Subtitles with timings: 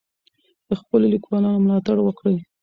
[0.67, 2.37] د خپلو لیکوالانو ملاتړ وکړئ.